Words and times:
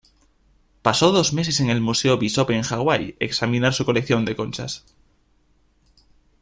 Pasó 0.81 1.11
dos 1.11 1.31
meses 1.31 1.59
en 1.59 1.69
el 1.69 1.79
Museo 1.79 2.17
Bishop 2.17 2.49
en 2.49 2.63
Hawaii 2.67 3.15
examinar 3.19 3.71
su 3.75 3.85
colección 3.85 4.25
de 4.25 4.35
conchas. 4.35 4.83